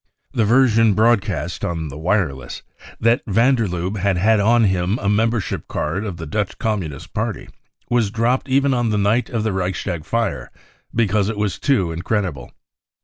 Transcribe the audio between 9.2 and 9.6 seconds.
of the